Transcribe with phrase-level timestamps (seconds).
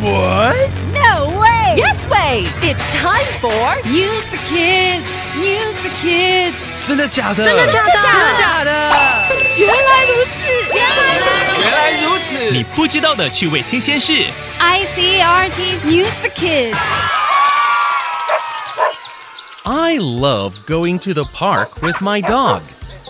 [0.00, 0.70] What?
[0.92, 1.76] No way!
[1.76, 2.46] Yes way!
[2.62, 5.04] It's time for News for Kids.
[5.36, 6.54] News for Kids.
[6.80, 7.44] 真的假的？
[7.44, 7.92] 真的假的？
[7.92, 8.70] 真的假的？
[9.56, 11.62] 原来如此，原来如此。
[11.62, 12.50] 原来如此。
[12.50, 14.26] 你不知道的趣味新鲜事。
[14.60, 16.76] ICRT's News for Kids.
[19.64, 22.60] I love going to the park with my dog.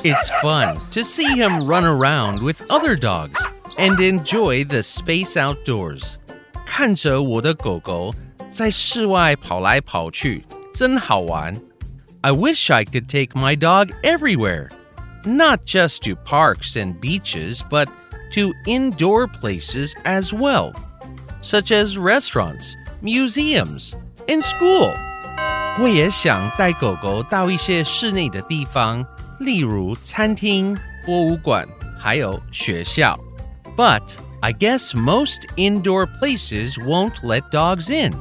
[0.05, 3.41] It's fun to see him run around with other dogs
[3.77, 6.18] and enjoy the space outdoors.
[6.79, 8.15] 看着我的狗狗
[8.51, 10.45] 在室外跑来跑去，
[10.75, 11.55] 真好玩。
[12.23, 14.69] I wish I could take my dog everywhere,
[15.25, 17.89] not just to parks and beaches, but
[18.33, 20.73] to indoor places as well,
[21.43, 23.93] such as restaurants, museums,
[24.27, 24.95] and school.
[25.79, 29.05] 我也想带狗狗到一些室内的地方，
[29.41, 31.67] 例如餐厅、博物馆，
[31.99, 33.19] 还有学校。
[33.77, 34.03] But
[34.41, 38.13] I guess most indoor places won't let dogs in.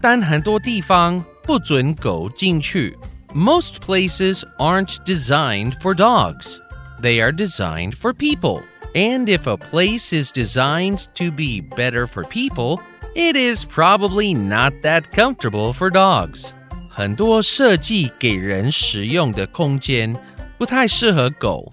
[0.00, 2.96] 但很多地方不准狗进去。
[3.34, 6.60] Most places aren't designed for dogs.
[7.02, 8.62] They are designed for people.
[8.94, 12.80] And if a place is designed to be better for people,
[13.14, 16.52] it is probably not that comfortable for dogs.
[16.88, 20.16] 很多设计给人使用的空间
[20.56, 21.70] 不太适合狗。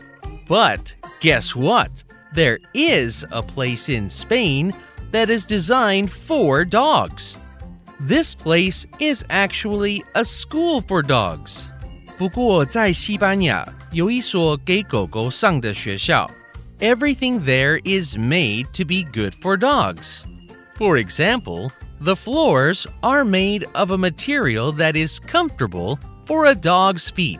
[0.48, 0.80] But
[1.22, 1.92] guess what?
[2.34, 4.74] There is a place in Spain
[5.12, 7.38] that is designed for dogs.
[8.00, 11.70] This place is actually a school for dogs.
[12.18, 16.30] 不过在西班牙有一所给狗狗上的学校。
[16.80, 20.26] Everything there is made to be good for dogs.
[20.76, 27.10] For example, the floors are made of a material that is comfortable for a dog's
[27.10, 27.40] feet.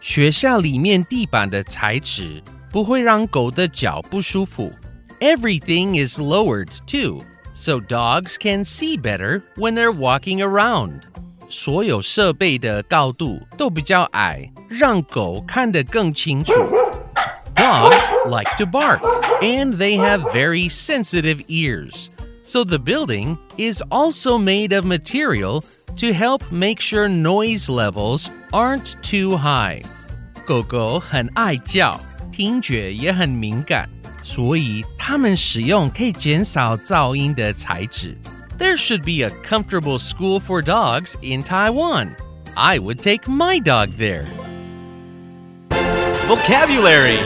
[0.00, 2.42] 学校里面地板的材质
[2.74, 4.72] 不会让狗的脚不舒服。
[5.20, 7.20] Everything is lowered too,
[7.52, 11.00] so dogs can see better when they're walking around.
[11.48, 16.52] 所有设备的高度都比较矮，让狗看得更清楚。
[17.54, 19.00] Dogs like to bark,
[19.42, 22.06] and they have very sensitive ears.
[22.44, 25.62] So the building is also made of material
[25.96, 29.82] to help make sure noise levels aren't too high.
[30.46, 32.00] 狗狗很爱叫，
[32.34, 33.88] 听觉也很敏感，
[34.22, 38.16] 所以它们使用可以减少噪音的材质。
[38.58, 42.10] There should be a comfortable school for dogs in Taiwan.
[42.54, 44.26] I would take my dog there.
[46.28, 47.20] Vocabulary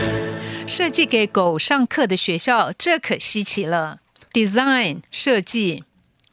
[0.67, 3.97] 设计给狗上课的学校，这可稀奇了。
[4.31, 5.83] Design 设计。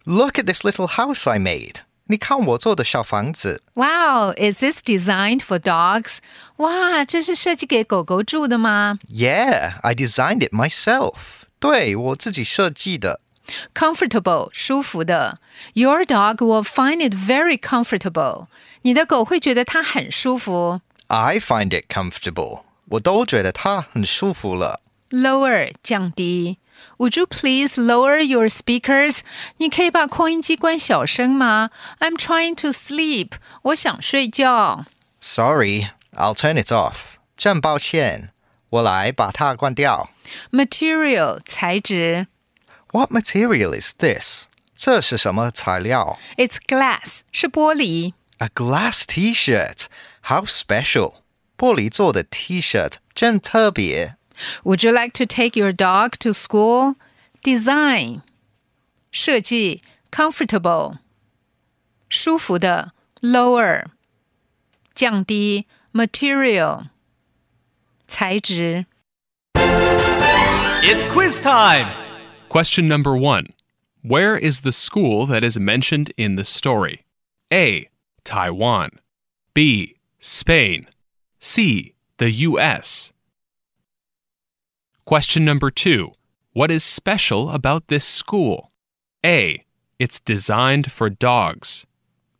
[0.04, 1.76] Look at this little house I made.
[2.06, 3.62] 你看我做的小房子。
[3.74, 6.18] Wow, is this designed for dogs?
[6.56, 11.14] 哇，这是设计给狗狗住的吗 Yeah, I designed it myself.
[11.58, 13.20] 对我自己设计的。
[13.74, 15.38] ？Comfortable 舒服的。
[15.74, 18.46] Your dog will find it very comfortable.
[18.82, 20.80] 你的狗会觉得它很舒服。
[21.06, 22.62] I find it comfortable.
[22.90, 24.80] 我都觉得它很舒服了。
[25.10, 26.58] Lower 降低。
[26.98, 29.20] Would you please lower your speakers？
[29.58, 31.70] 你可以把扩音机关小声吗？
[32.00, 33.32] I'm trying to sleep。
[33.62, 34.86] 我想睡觉。
[35.20, 37.16] Sorry, I'll turn it off.
[37.36, 38.30] 真抱歉，
[38.70, 40.10] 我来把它关掉。
[40.50, 42.26] Material 材质。
[42.92, 44.46] What material is this?
[44.76, 48.14] 这是什么材料 It's glass 是玻璃。
[48.38, 49.86] A glass T-shirt.
[50.24, 51.14] How special.
[51.56, 54.16] 玻璃做的 T-shirt 真特别。
[54.64, 56.96] Would you like to take your dog to school?
[57.42, 58.22] Design
[59.10, 60.98] 设计 comfortable
[62.08, 63.84] 舒服的 lower
[64.94, 66.86] 降低 material
[68.06, 68.86] 材质
[70.84, 71.86] It's quiz time.
[72.48, 73.52] Question number one
[74.02, 77.04] Where is the school that is mentioned in the story?
[77.52, 77.88] A.
[78.24, 78.90] Taiwan.
[79.54, 79.96] B.
[80.18, 80.86] Spain.
[81.38, 81.94] C.
[82.18, 83.12] The U.S.
[85.07, 86.11] Question number two
[86.51, 88.73] What is special about this school?
[89.25, 89.63] A.
[89.99, 91.85] It's designed for dogs.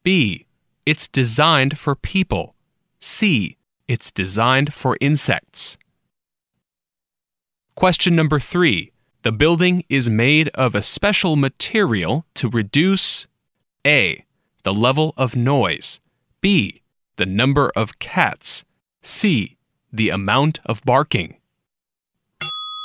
[0.04, 0.48] B.
[0.86, 2.56] It's designed for people.
[3.00, 3.56] C.
[3.88, 5.78] It's designed for insects.
[7.76, 8.92] Question number three.
[9.22, 13.28] The building is made of a special material to reduce
[13.86, 14.26] A.
[14.64, 16.02] The level of noise.
[16.42, 16.82] B.
[17.16, 18.66] The number of cats.
[19.02, 19.56] C.
[19.94, 21.37] The amount of barking.